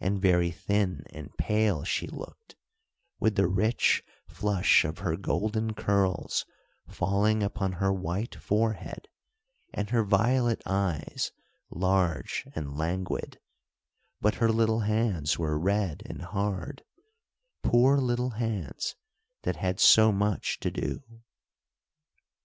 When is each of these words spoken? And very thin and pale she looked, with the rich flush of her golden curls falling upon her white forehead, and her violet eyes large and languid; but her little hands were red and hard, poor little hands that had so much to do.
And 0.00 0.20
very 0.20 0.50
thin 0.50 1.04
and 1.12 1.30
pale 1.38 1.84
she 1.84 2.08
looked, 2.08 2.56
with 3.20 3.36
the 3.36 3.46
rich 3.46 4.02
flush 4.26 4.84
of 4.84 4.98
her 4.98 5.14
golden 5.16 5.72
curls 5.74 6.44
falling 6.88 7.44
upon 7.44 7.74
her 7.74 7.92
white 7.92 8.34
forehead, 8.34 9.06
and 9.72 9.90
her 9.90 10.02
violet 10.02 10.62
eyes 10.66 11.30
large 11.70 12.44
and 12.56 12.76
languid; 12.76 13.38
but 14.20 14.34
her 14.34 14.50
little 14.50 14.80
hands 14.80 15.38
were 15.38 15.56
red 15.56 16.02
and 16.06 16.22
hard, 16.22 16.82
poor 17.62 17.98
little 17.98 18.30
hands 18.30 18.96
that 19.42 19.54
had 19.58 19.78
so 19.78 20.10
much 20.10 20.58
to 20.58 20.72
do. 20.72 21.04